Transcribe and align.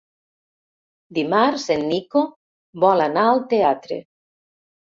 Dimarts 1.17 1.67
en 1.75 1.85
Nico 1.91 2.25
vol 2.87 3.07
anar 3.07 3.29
al 3.35 3.45
teatre. 3.55 4.03